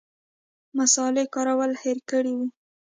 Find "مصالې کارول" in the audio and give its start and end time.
0.77-1.71